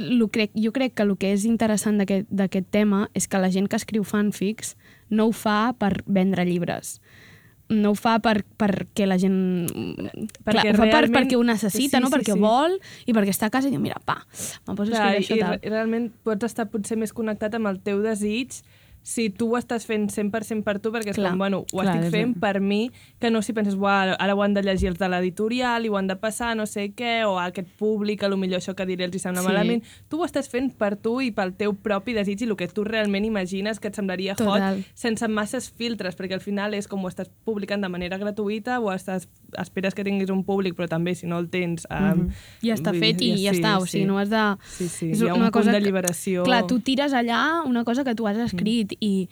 [0.00, 3.68] lo crec, jo crec que el que és interessant d'aquest tema és que la gent
[3.70, 4.74] que escriu fanfics
[5.08, 6.98] no ho fa per vendre llibres
[7.70, 9.36] no ho fa per, perquè la gent...
[10.42, 12.08] Perquè Clar, ho fa per, perquè ho necessita, Sí, no?
[12.10, 12.40] sí, perquè sí.
[12.42, 12.72] vol
[13.06, 14.16] i perquè està a casa i diu, mira, pa,
[14.66, 15.54] me'n poso a Clar, escriure això i, tal.
[15.54, 18.58] re- realment pots estar potser més connectat amb el teu desig
[19.02, 21.96] si tu ho estàs fent 100% per tu, perquè és Clar, com, bueno, ho clar,
[21.96, 25.08] estic fent per mi, que no si penses, ara ho han de llegir els de
[25.08, 28.36] l'editorial i ho han de passar, no sé què, o a aquest públic, a lo
[28.36, 29.46] millor això que diré els hi sembla Sí.
[29.48, 29.84] malament.
[30.08, 32.84] Tu ho estàs fent per tu i pel teu propi desig i el que tu
[32.84, 34.78] realment imagines que et semblaria Total.
[34.78, 38.80] hot, sense masses filtres, perquè al final és com ho estàs publicant de manera gratuïta
[38.80, 41.86] o estàs, esperes que tinguis un públic, però també si no el tens...
[41.90, 42.28] Um,
[42.62, 44.08] ja està fet dir, i ja sí, està, o sigui, sí.
[44.08, 44.44] no has de...
[44.76, 46.44] Sí, sí, és hi ha un una punt cosa que- d'alliberació.
[46.44, 48.89] Clar, tu tires allà una cosa que tu has escrit mm.
[48.98, 49.28] I,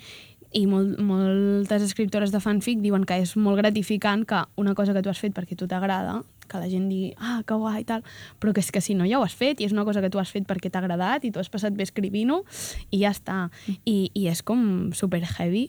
[0.52, 5.02] i molt, moltes escriptores de fanfic diuen que és molt gratificant que una cosa que
[5.02, 8.04] tu has fet perquè tu t'agrada, que la gent digui, ah, que guai i tal,
[8.40, 10.10] però que és que si no ja ho has fet i és una cosa que
[10.10, 12.42] tu has fet perquè t'ha agradat i tu has passat bé escrivint-ho
[12.90, 13.48] i ja està.
[13.84, 15.68] I, I és com super heavy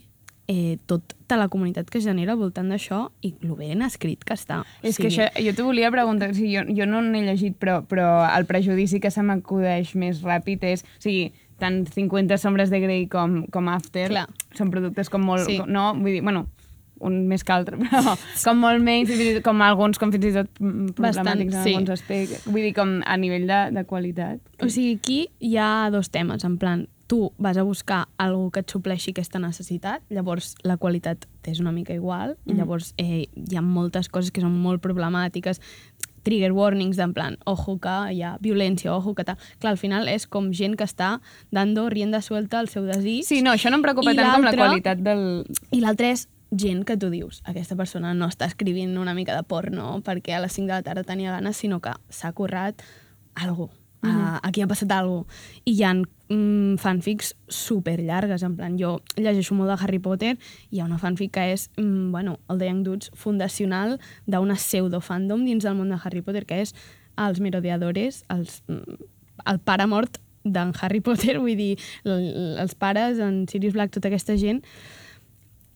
[0.50, 4.34] eh, tota la comunitat que es genera al voltant d'això i lo ben escrit que
[4.34, 4.64] està.
[4.82, 7.84] És que això, jo t'ho volia preguntar, o sigui, jo, jo no n'he llegit, però,
[7.86, 12.82] però el prejudici que se m'acudeix més ràpid és, o sigui, tant 50 sombres de
[12.84, 14.28] Grey com, com After Clar.
[14.58, 15.46] són productes com molt...
[15.48, 15.60] Sí.
[15.68, 16.48] No, vull dir, bueno,
[17.06, 20.94] un més que altre, però com molt menys, com alguns, com fins i tot mm,
[20.96, 21.74] Bastant, problemàtics en sí.
[21.74, 22.48] alguns aspectes.
[22.50, 24.42] Vull dir, com a nivell de, de qualitat.
[24.60, 28.62] O sigui, aquí hi ha dos temes, en plan, tu vas a buscar algú que
[28.62, 33.58] et supleixi aquesta necessitat, llavors la qualitat és una mica igual, i llavors eh, hi
[33.58, 35.58] ha moltes coses que són molt problemàtiques,
[36.24, 39.40] trigger warnings d'en plan, ojo que hi ha violència, ojo que tal.
[39.60, 41.18] Clar, al final és com gent que està
[41.56, 43.24] dando rienda suelta al seu desig.
[43.28, 45.24] Sí, no, això no em preocupa I tant com la qualitat del...
[45.72, 49.46] I l'altre és gent que tu dius, aquesta persona no està escrivint una mica de
[49.46, 52.82] porno perquè a les 5 de la tarda tenia ganes, sinó que s'ha currat
[53.36, 53.70] algú.
[54.02, 54.40] Uh -huh.
[54.44, 55.36] aquí ha passat alguna cosa.
[55.66, 60.38] I hi ha mm, fanfics super llargues, en plan, jo llegeixo molt de Harry Potter
[60.70, 64.56] i hi ha una fanfic que és, mm, bueno, el de Young Dudes fundacional d'una
[64.56, 66.74] pseudo-fandom dins del món de Harry Potter, que és
[67.18, 68.98] els merodeadores, els, mm,
[69.46, 74.38] el pare mort d'en Harry Potter, vull dir, els pares, en Sirius Black, tota aquesta
[74.38, 74.64] gent,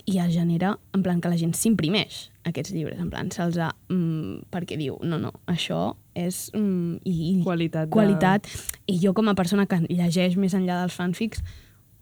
[0.06, 3.70] i es genera, en plan, que la gent s'imprimeix aquests llibres, en plan, se'ls ha...
[3.88, 6.50] Mm, perquè diu, no, no, això és...
[6.56, 8.50] Mm, i, Qualitat de- Qualitat.
[8.92, 11.44] I jo, com a persona que llegeix més enllà dels fanfics,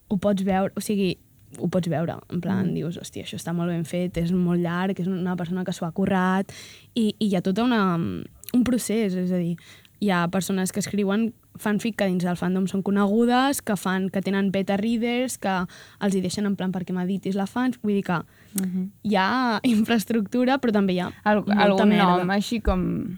[0.09, 1.13] ho pots veure, o sigui,
[1.59, 2.73] ho pots veure, en plan, mm.
[2.79, 5.85] dius, hòstia, això està molt ben fet, és molt llarg, és una persona que s'ho
[5.85, 6.51] ha currat,
[6.95, 9.55] i, i hi ha tot una, un procés, és a dir,
[10.01, 11.29] hi ha persones que escriuen
[11.61, 15.53] fanfic que dins del fandom són conegudes, que fan que tenen beta readers, que
[16.01, 18.89] els hi deixen en plan perquè m'editis la fan, vull dir que uh -huh.
[19.03, 22.17] hi ha infraestructura, però també hi ha Al, algun merda.
[22.17, 23.17] nom així com...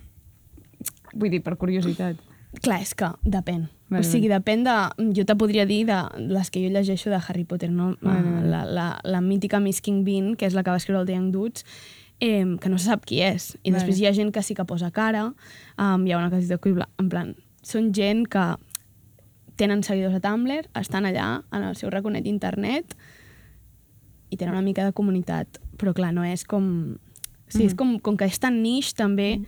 [1.14, 2.18] Vull dir, per curiositat.
[2.62, 3.70] Clar, és que depèn.
[3.90, 4.76] Vale, o sigui, depèn de...
[5.14, 7.96] Jo te podria dir de les que jo llegeixo de Harry Potter, no?
[8.02, 8.50] Vale, Uh, vale.
[8.50, 11.14] La, la, la mítica Miss King Bean, que és la que va escriure el The
[11.14, 11.66] Young Dudes,
[12.20, 13.58] eh, que no se sap qui és.
[13.64, 13.80] I Vale.
[13.80, 15.34] després hi ha gent que sí que posa cara,
[15.78, 16.60] um, hi ha una que es diu
[16.98, 18.44] en plan, són gent que
[19.60, 22.96] tenen seguidors a Tumblr, estan allà en el seu raconet d'internet
[24.34, 25.60] i tenen una mica de comunitat.
[25.78, 26.98] Però clar, no és com...
[27.48, 27.68] Sí, Mm.
[27.68, 29.44] és com, com que és tan niche, també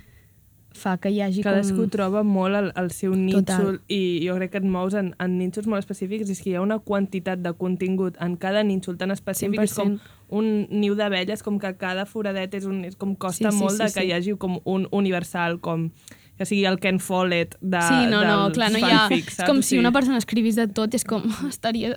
[0.75, 1.89] fa que hi hagi Cadascú com...
[1.89, 5.65] troba molt el, el seu nínxol i jo crec que et mous en, en nínxols
[5.71, 9.09] molt específics i és que hi ha una quantitat de contingut en cada nínxol tan
[9.15, 10.19] específic, és com 100%.
[10.37, 13.77] un niu d'abelles, com que cada foradet és, un, és com costa Sí, sí, molt
[13.79, 14.05] sí, de que sí.
[14.09, 15.89] hi hagi com un universal, com
[16.37, 19.05] que sigui el Ken Follett de, Sí, no, no, clar, no hi ha...
[19.15, 21.93] És com si una persona escrivís de tot, és com, estaria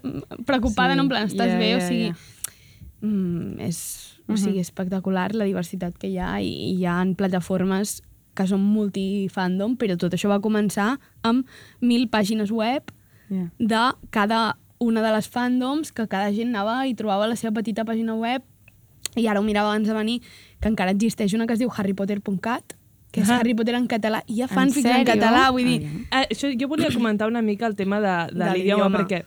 [0.47, 1.07] preocupada, Sí, no?
[1.07, 1.71] En plan, estàs ja, bé?
[1.73, 2.15] ja, o sigui, ja.
[3.01, 3.81] mm, és,
[4.29, 7.99] o sigui, espectacular la diversitat que hi ha i, i hi ha plataformes
[8.39, 10.93] que són multifandom, però tot això va començar
[11.27, 11.47] amb
[11.83, 12.95] mil pàgines web
[13.29, 13.51] Yeah.
[13.61, 17.85] de cada una de les fandoms, que cada gent anava i trobava la seva petita
[17.85, 18.41] pàgina web
[19.21, 20.23] i ara ho mirava abans de venir,
[20.63, 22.78] que encara existeix una que es diu harrypotter.cat,
[23.11, 23.31] que és.
[23.31, 25.07] Harry Potter en català, i hi ha En fanfics en, sèrio?
[25.15, 25.79] català, vull dir...
[26.11, 28.91] Ah, això, jo volia comentar una mica el tema de, de, De l'idioma.
[28.99, 29.23] perquè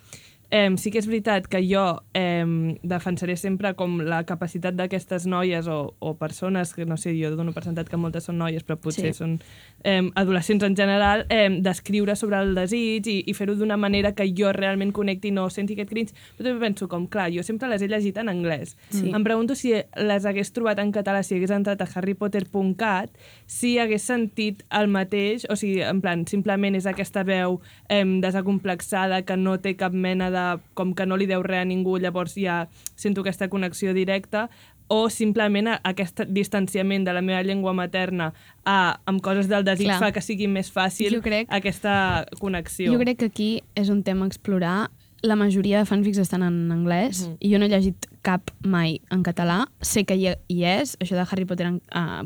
[0.51, 1.83] eh, sí que és veritat que jo
[2.13, 7.31] eh, defensaré sempre com la capacitat d'aquestes noies o, o persones, que no sé, jo
[7.35, 9.17] dono per sentat que moltes són noies, però potser Sí.
[9.23, 9.37] són
[9.83, 14.27] eh, adolescents en general, eh, d'escriure sobre el desig i, i fer-ho d'una manera que
[14.37, 16.13] jo realment connecti i no senti aquest cringe.
[16.37, 18.75] Però també penso com, clar, jo sempre les he llegit en anglès.
[18.91, 19.09] Sí.
[19.15, 23.09] Em pregunto si les hagués trobat en català, si hagués entrat a harrypotter.cat,
[23.47, 27.59] si hagués sentit el mateix, o sigui, en plan, simplement és aquesta veu
[27.89, 30.40] eh, desacomplexada que no té cap mena de...
[30.73, 34.49] com que no li deu res a ningú, llavors ja sento aquesta connexió directa,
[34.91, 38.34] o simplement aquest distanciament de la meva llengua materna
[38.65, 39.99] a, amb coses del desig Clar.
[40.01, 42.91] fa que sigui més fàcil Jo crec- aquesta connexió.
[42.91, 44.89] Jo crec que aquí és un tema a explorar.
[45.23, 47.38] La majoria de fanfics estan en anglès Mhm.
[47.39, 49.67] i jo no he llegit cap mai en català.
[49.80, 52.25] Sé que hi, hi és, això de Harry Potter en, uh.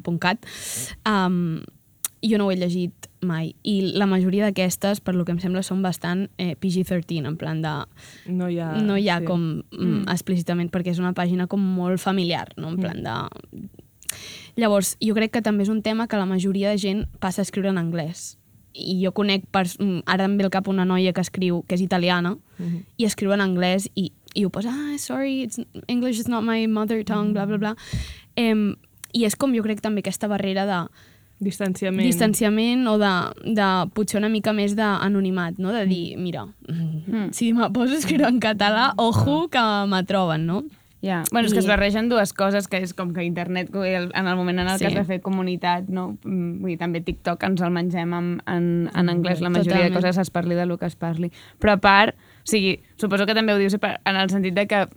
[1.05, 1.61] Um,
[2.23, 3.55] jo no ho he llegit mai.
[3.63, 7.61] I la majoria d'aquestes, per lo que em sembla, són bastant eh, PG-13, en plan
[7.65, 7.73] de...
[8.31, 9.25] no hi ha, no hi ha sí.
[9.27, 10.05] com mm.
[10.13, 12.69] explícitament, perquè és una pàgina com molt familiar, no?
[12.75, 13.17] En plan de...
[14.55, 17.47] Llavors, jo crec que també és un tema que la majoria de gent passa a
[17.47, 18.37] escriure en anglès.
[18.75, 21.75] I jo conec, pers- mm, ara em ve al cap una noia que escriu, que
[21.75, 22.83] és italiana, Mhm.
[22.97, 26.67] i escriu en anglès i, i ho posa, ah, sorry, it's, English is not my
[26.67, 27.75] mother tongue, bla, bla, bla.
[28.35, 28.75] Em,
[29.15, 30.79] I és com jo crec també aquesta barrera de
[31.45, 32.03] Distanciament.
[32.05, 33.13] distanciament o de,
[33.55, 35.71] de potser una mica més d'anonimat, no?
[35.75, 37.29] De dir, mira, mm.
[37.31, 40.63] si me poso a escriure en català, ojo que me troben, no?
[41.05, 41.19] Ja.
[41.31, 44.27] Bueno, és que I- es barregen dues coses, que és com que internet, que en
[44.27, 44.85] el moment en el Sí.
[44.85, 46.17] que has de fer comunitat, no?
[46.23, 49.93] Mm, vull dir, també TikTok ens el mengem en, en, en anglès, la majoria Totalment.
[49.93, 51.29] de coses es parli del que es parli.
[51.61, 54.87] Però a part, o sigui, suposo que també ho dius en el sentit de que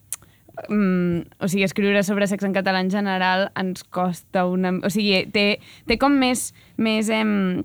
[0.68, 4.74] mm, o sigui, escriure sobre sexe en català en general ens costa una...
[4.84, 7.62] O sigui, té, té com més, més, em,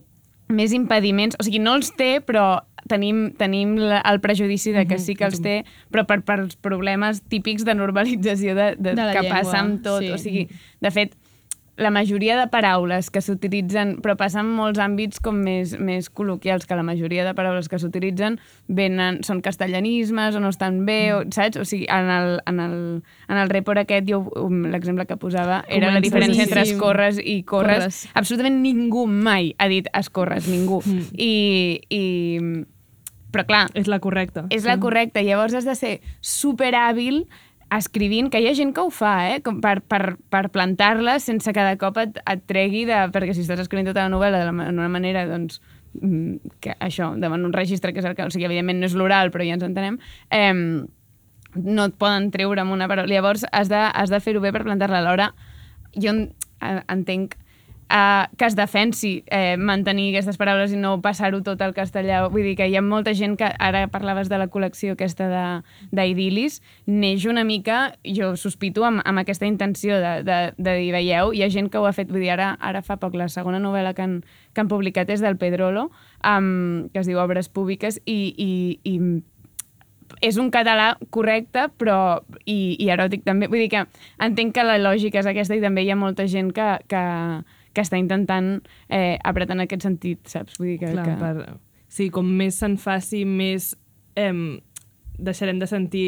[0.54, 1.38] més impediments.
[1.40, 5.42] O sigui, no els té, però tenim, tenim el prejudici de que sí que els
[5.44, 5.62] té,
[5.94, 9.84] però per, per els problemes típics de normalització de, de, De que llengua, passa amb
[9.86, 10.04] tot.
[10.04, 10.12] sí.
[10.14, 10.48] O sigui,
[10.84, 11.16] de fet,
[11.76, 16.78] la majoria de paraules que s'utilitzen, però passen molts àmbits com més, més col·loquials, que
[16.78, 21.58] la majoria de paraules que s'utilitzen venen, són castellanismes o no estan bé, o, saps?
[21.58, 22.76] O sigui, en el, en el,
[23.28, 27.42] en el report aquest, jo, um, l'exemple que posava era la diferència entre escorres i
[27.42, 27.88] corres.
[27.88, 28.04] Corres.
[28.14, 30.84] Absolutament ningú mai ha dit escorres, ningú.
[30.86, 31.10] Mm.
[31.18, 31.34] I,
[31.90, 32.04] i...
[33.34, 34.44] Però clar, És la correcta.
[34.54, 35.24] és la correcta.
[35.26, 37.24] Llavors has de ser superhàbil
[37.80, 39.42] escrivint, que hi ha gent que ho fa, eh?
[39.46, 42.98] Com per, per, per plantar-la sense que de cop et, et tregui de...
[43.14, 45.62] Perquè si estàs escrivint tota la novel·la d'una manera, doncs,
[46.02, 48.26] mm, que això, davant un registre que és el que...
[48.28, 50.00] O sigui, evidentment no és l'oral, però ja ens entenem.
[50.30, 50.52] Eh,
[51.54, 53.12] no et poden treure amb una paraula.
[53.14, 55.04] Llavors has de, has de fer-ho bé per plantar-la.
[55.04, 55.32] Alhora,
[55.94, 56.32] jo en-
[57.90, 62.24] uh, que es defensi eh, mantenir aquestes paraules i no passar-ho tot al castellà.
[62.32, 66.62] Vull dir que hi ha molta gent que, ara parlaves de la col·lecció aquesta d'Idilis,
[66.88, 71.44] neix una mica, jo sospito, amb, amb aquesta intenció de, de, de dir, veieu, hi
[71.44, 73.94] ha gent que ho ha fet, vull dir, ara, ara fa poc la segona novel·la
[73.98, 74.18] que han,
[74.54, 75.90] que han publicat és del Pedrolo,
[76.24, 78.52] um, que es diu Obres Públiques, i, i,
[78.88, 78.98] i
[80.22, 83.50] és un català correcte però i, i eròtic també.
[83.52, 83.86] Vull dir que
[84.24, 87.04] entenc que la lògica és aquesta i també hi ha molta gent que, que,
[87.74, 88.60] que està intentant
[88.90, 90.60] eh, apretar en aquest sentit, saps?
[90.60, 90.92] Vull dir que...
[90.94, 91.18] Clar, que...
[91.20, 91.58] per...
[91.94, 93.76] Sí, com més se'n faci, més
[94.18, 94.60] em,
[95.18, 96.08] deixarem de sentir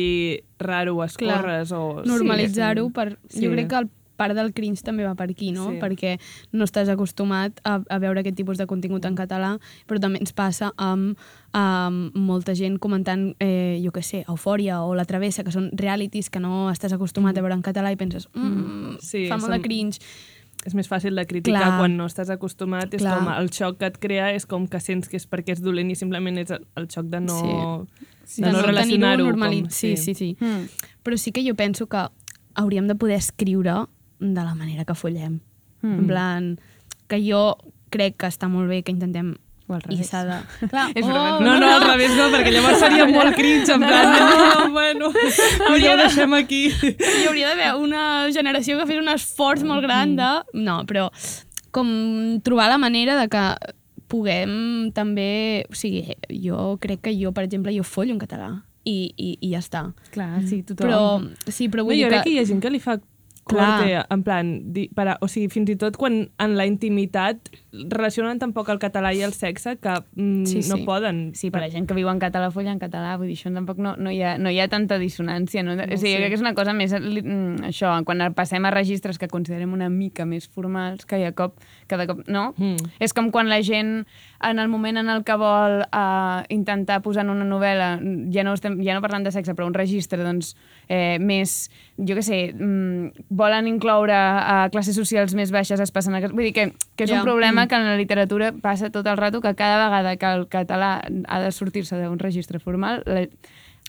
[0.59, 2.01] raro escorres o...
[2.05, 3.11] normalitzar-ho per...
[3.29, 3.43] Sí.
[3.45, 5.67] Jo crec que el part del cringe també va per aquí, no?
[5.73, 5.79] Sí.
[5.81, 6.13] Perquè
[6.55, 9.49] no estàs acostumat a, a veure aquest tipus de contingut en català,
[9.89, 11.19] però també ens passa amb,
[11.51, 16.31] amb molta gent comentant, eh, jo què sé, Eufòria o La Travessa, que són realities
[16.31, 19.59] que no estàs acostumat a veure en català i penses, mm, Sí, fa molt de
[19.59, 19.99] són- cringe.
[20.65, 21.77] És més fàcil de criticar Clar.
[21.79, 22.91] quan no estàs acostumat.
[22.93, 23.19] És Clar.
[23.19, 25.91] com el xoc que et crea és com que sents que és perquè és dolent
[25.91, 27.87] i simplement és el, xoc de no,
[28.25, 28.41] Sí.
[28.41, 29.25] de no tenir-ho relacionar-ho.
[29.37, 30.35] com- Sí, sí, sí.
[30.39, 30.65] Mm.
[31.03, 32.07] Però sí que jo penso que
[32.55, 33.85] hauríem de poder escriure
[34.19, 35.39] de la manera que follem.
[35.83, 35.99] Mm.
[35.99, 36.59] En plan,
[37.07, 37.57] que jo
[37.91, 39.35] crec que està molt bé que intentem
[39.67, 40.09] O al i revés.
[40.11, 40.35] s'ha de...
[40.71, 41.39] Clar, És oh, broma.
[41.41, 45.09] No, no, al revés no, perquè llavors seria molt cringe, en plan, no, bueno,
[45.69, 46.67] hauria ho deixem aquí.
[46.69, 48.03] Hi hauria d'haver una
[48.35, 50.29] generació que fes un esforç molt gran de...
[50.61, 51.07] No, però
[51.75, 51.89] com
[52.45, 53.45] trobar la manera de que
[54.11, 54.53] puguem
[54.95, 55.65] també...
[55.71, 56.13] O sigui,
[56.45, 58.51] jo crec que jo, per exemple, jo follo en català
[58.85, 59.81] i, i, i ja està.
[60.13, 60.85] Clar, sí, tothom.
[60.85, 62.29] Però, sí, però No, vull jo dir crec que...
[62.29, 62.99] que hi ha gent que li fa
[63.45, 67.51] Corte, en plan, di, para, o sigui, fins i tot quan en la intimitat
[67.93, 70.85] relacionen tampoc el català i el sexe que mm, Sí, no sí.
[70.87, 71.19] poden.
[71.37, 73.77] Sí, per la gent que viu en català, folla en català, vull dir, això tampoc
[73.77, 75.75] no, no, hi, ha, no hi ha tanta dissonància, no?
[75.77, 76.15] o sigui, sí.
[76.15, 79.77] jo crec que és una cosa més, mm, això, quan passem a registres que considerem
[79.77, 82.53] una mica més formals, que de cop, cada cop, no?
[82.57, 82.75] Mm.
[82.99, 84.05] És com quan la gent,
[84.45, 87.99] en el moment en el que vol uh, intentar posar en una novel·la,
[88.33, 90.53] ja no, estem, ja no parlant de sexe, però un registre, doncs,
[90.87, 96.15] eh, més, jo què sé, mm, volen incloure a classes socials més baixes, es passen
[96.15, 96.21] a...
[96.27, 97.19] Vull dir que, que és Ja.
[97.21, 100.47] un problema que en la literatura passa tot el rato, que cada vegada que el
[100.47, 103.27] català ha de sortir-se d'un registre formal, la,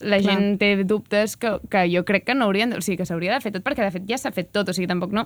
[0.04, 0.35] la Clar.
[0.37, 2.70] gent té dubtes que, que jo crec que no haurien...
[2.70, 4.68] de- O sigui, que s'hauria de fer tot, perquè de fet ja s'ha fet tot,
[4.68, 5.24] o sigui, tampoc no,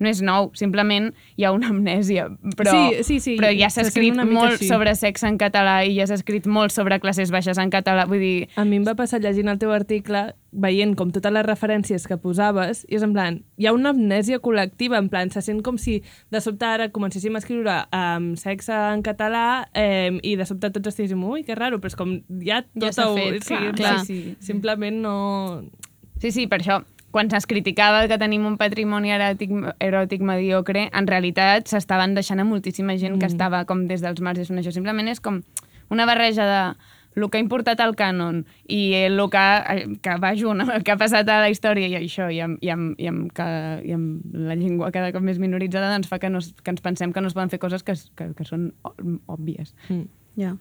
[0.00, 3.84] no és nou, simplement hi ha una amnèsia, però, Sí, sí, sí, però ja s'ha
[3.86, 4.68] escrit molt així.
[4.70, 8.22] sobre sexe en català i ja s'ha escrit molt sobre classes baixes en català, vull
[8.22, 8.48] dir...
[8.56, 12.18] A mi em va passar llegint el teu article, veient com totes les referències que
[12.18, 15.78] posaves, i és en plan, hi ha una amnèsia col·lectiva, en plan, se sent com
[15.78, 16.00] si
[16.32, 20.90] de sobte ara comencéssim a escriure um, sexe en català um, i de sobte tots
[20.90, 22.88] estiguéssim, ui, que raro, però és com ja tot...
[22.88, 23.94] Ja s'ha fet, sí, clar, sí, clar.
[24.08, 25.16] sí, simplement no...
[26.20, 29.50] Sí, sí, per això, quan es criticava que tenim un patrimoni eròtic,
[29.82, 34.50] eròtic mediocre, en realitat s'estaven deixant a moltíssima gent que estava com des dels marges
[34.50, 34.72] això.
[34.72, 35.42] Simplement és com
[35.90, 36.62] una barreja de
[37.16, 39.46] el que ha importat al cànon i el que,
[40.02, 42.60] que va junt amb el que ha passat a la història i això, i amb,
[42.62, 43.48] i amb, i amb, que,
[43.84, 47.12] i amb la llengua cada cop més minoritzada, doncs fa que, no, que ens pensem
[47.12, 48.70] que no es poden fer coses que, que, que són
[49.26, 49.74] òbvies.
[49.88, 50.06] Mm.
[50.38, 50.54] Ja.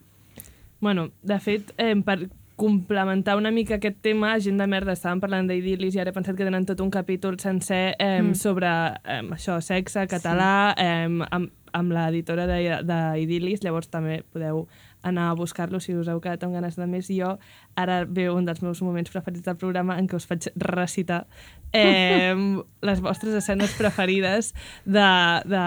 [0.82, 2.24] Bueno, de fet, eh, per
[2.60, 6.36] complementar una mica aquest tema, Gent de merda, estàvem parlant d'idil·lis i ara he pensat
[6.38, 8.36] que tenen tot un capítol sencer eh, mm.
[8.36, 10.86] sobre eh, això, sexe, català, sí.
[10.86, 14.66] eh, amb, amb l'editora d'idil·lis, llavors també podeu
[15.02, 17.08] anar a buscar-lo si us heu quedat amb ganes de més.
[17.08, 17.38] Jo
[17.80, 21.24] ara veu un dels meus moments preferits del programa en què us faig recitar
[21.74, 22.36] eh,
[22.82, 24.54] les vostres escenes preferides
[24.86, 25.10] de,
[25.48, 25.64] de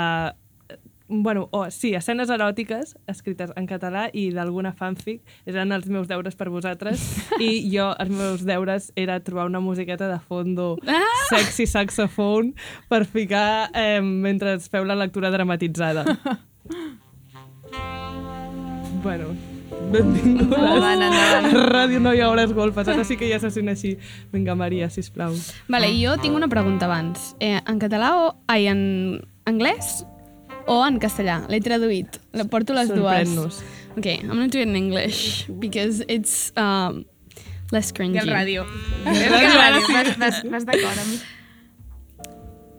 [1.13, 6.35] bueno, o sí, escenes eròtiques escrites en català i d'alguna fanfic eren els meus deures
[6.41, 7.03] per vosaltres
[7.39, 11.03] i jo, els meus deures era trobar una musiqueta de fondo Ah!
[11.29, 12.55] sexy saxofon
[12.89, 16.05] per ficar eh, mentre es feu la lectura dramatitzada.
[19.03, 19.27] bueno,
[19.91, 20.59] benvingudes.
[20.59, 21.53] Endavant.
[21.73, 22.89] Ràdio Noia Hores Golfes.
[22.89, 23.97] Ara sí que ja se sent així.
[24.33, 25.35] Vinga, Maria, sisplau.
[25.69, 27.33] Vale, jo tinc una pregunta abans.
[27.41, 28.31] Eh, en català o...
[28.47, 30.05] Ai, en anglès
[30.67, 31.43] o en castellà?
[31.49, 32.19] L'he traduït.
[32.35, 32.99] La porto les dues.
[32.99, 33.63] Sorprèn-nos.
[33.99, 37.05] Okay, I'm gonna do it in English because it's um,
[37.71, 38.17] less cringy.
[38.17, 38.67] I el ràdio.
[39.05, 41.23] És que el ràdio, vas, vas, vas d'acord amb...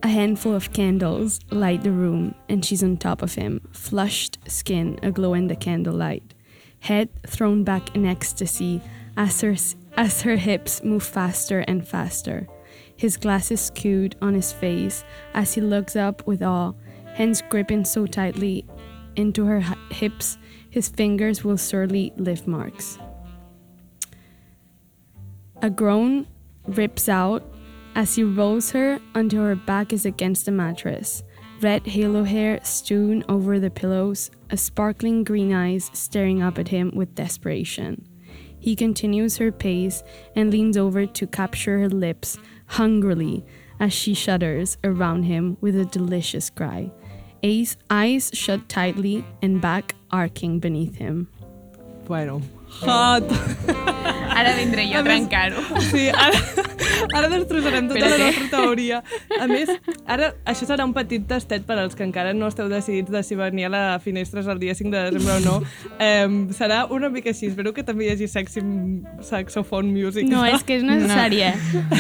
[0.04, 5.00] A handful of candles light the room, and she's on top of him, flushed skin
[5.02, 6.34] aglow in the candlelight,
[6.82, 8.82] head thrown back in ecstasy
[9.16, 9.56] as her,
[9.96, 12.48] as her hips move faster and faster.
[12.98, 16.74] His glasses skewed on his face as he looks up with awe,
[17.14, 18.66] hands gripping so tightly
[19.16, 20.38] into her hips,
[20.70, 22.98] his fingers will surely leave marks.
[25.62, 26.28] A groan
[26.68, 27.44] rips out
[27.96, 31.24] as he rolls her until her back is against the mattress.
[31.62, 36.92] Red halo hair strewn over the pillows, a sparkling green eyes staring up at him
[36.94, 38.06] with desperation.
[38.60, 40.04] He continues her pace
[40.36, 43.46] and leans over to capture her lips hungrily
[43.80, 46.92] as she shudders around him with a delicious cry.
[47.44, 51.28] Ace eyes shut tightly and back arcing beneath him.
[52.08, 53.24] Bueno, hot!
[54.34, 55.62] Ara vindré jo a A trencar-ho.
[55.92, 56.40] Sí, ara,
[57.14, 59.02] ara destrossarem tota Per la nostra teoria.
[59.40, 59.70] A més,
[60.08, 63.38] ara això serà un petit tastet per als que encara no esteu decidits de si
[63.38, 65.60] venir a la Finestres el dia 5 de desembre o no.
[66.00, 67.52] Um, serà una mica així.
[67.52, 68.64] Espero que també hi hagi sexy
[69.22, 70.32] saxofon music.
[70.32, 71.56] No, és que és necessari, eh?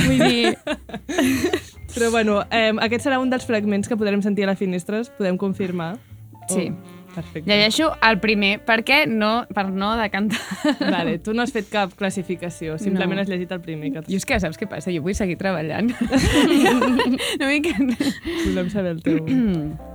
[0.08, 1.74] Vull dir...
[1.94, 5.38] Però bueno, um, aquest serà un dels fragments que podrem sentir a la Finestres, podem
[5.38, 5.96] confirmar.
[6.50, 6.72] Sí.
[6.72, 7.46] Oh, perfecte.
[7.50, 10.40] Llegeixo el primer, perquè no, per no decantar.
[10.82, 13.22] Vale, tu no has fet cap classificació, simplement No.
[13.22, 13.92] has llegit el primer.
[13.94, 14.92] Que Jo és que saps què passa?
[14.92, 15.94] Jo vull seguir treballant.
[17.40, 17.74] no que...
[18.50, 19.22] volem saber el teu.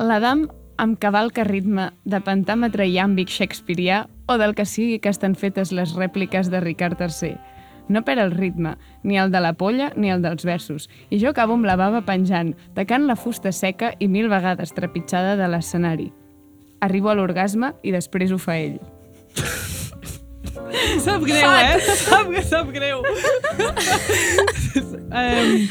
[0.00, 0.46] L'Adam
[0.80, 5.92] amb cavalca ritme de pentàmetre iàmbic shakespearià o del que sigui que estan fetes les
[5.92, 7.36] rèpliques de Ricard III.
[7.90, 10.86] No per el ritme, ni el de la polla ni el dels versos.
[11.10, 15.34] I jo acabo amb la bava penjant, tacant la fusta seca i mil vegades trepitjada
[15.40, 16.12] de l'escenari.
[16.80, 18.78] Arribo a l'orgasme i després ho fa ell.
[21.04, 21.80] Sap greu, eh?
[22.04, 23.02] Sap, sap greu.
[25.10, 25.68] um,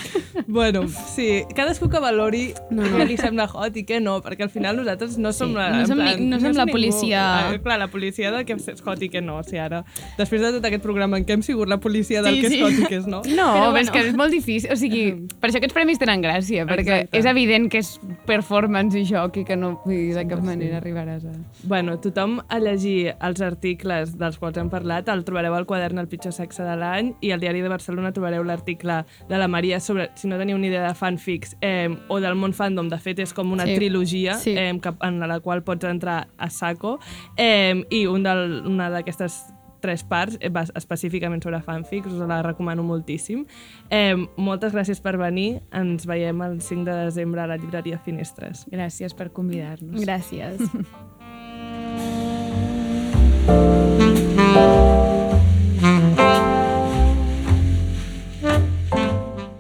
[0.48, 2.98] bueno, sí, cadascú que valori no, no.
[3.00, 5.50] què li sembla hot i què no, perquè al final nosaltres no som...
[5.54, 6.76] Sí, la, no som ni- plan, no som la ningú.
[6.78, 7.22] policia.
[7.50, 9.84] Ah, clar, la policia del que és hot i què no, o sigui, ara,
[10.18, 12.54] després de tot aquest programa en què hem sigut la policia del Sí, que és
[12.58, 12.62] sí.
[12.66, 13.22] hot i què és no.
[13.40, 13.94] No, Però però és bueno.
[13.94, 14.72] que és molt difícil.
[14.74, 15.04] O sigui,
[15.39, 17.18] per això aquests premis tenen gràcia, perquè Exacte.
[17.22, 17.93] és evident que és
[18.28, 21.34] performance i joc i que no vull dir, de cap manera arribaràs a...
[21.70, 26.08] Bueno, tothom a llegir els articles dels quals hem parlat el trobareu al quadern El
[26.08, 30.10] pitjor sexe de l'any i al diari de Barcelona trobareu l'article de la Maria sobre,
[30.16, 33.34] si no teniu ni idea de fanfics eh, o del món fandom, de fet és
[33.34, 33.76] com una Sí.
[33.76, 34.56] trilogia Sí.
[34.58, 37.00] eh, que, en la qual pots entrar a saco
[37.38, 42.84] eh, i un del, una d'aquestes tres parts eh, específicament sobre fanfics, us la recomano
[42.84, 43.46] moltíssim.
[43.90, 48.66] Eh, moltes gràcies per venir, ens veiem el 5 de desembre a la llibreria Finestres.
[48.72, 50.02] Gràcies per convidar-nos.
[50.04, 50.60] Gràcies.